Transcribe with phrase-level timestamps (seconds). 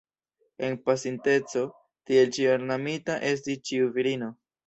[0.67, 1.61] En pasinteco
[2.11, 4.31] tiel ĉi ornamita estis ĉiu virino.